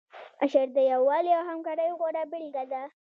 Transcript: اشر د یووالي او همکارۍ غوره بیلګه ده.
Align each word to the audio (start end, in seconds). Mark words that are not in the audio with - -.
اشر 0.43 0.67
د 0.75 0.77
یووالي 0.91 1.31
او 1.37 1.43
همکارۍ 1.49 1.89
غوره 1.99 2.23
بیلګه 2.31 2.63
ده. 2.71 2.83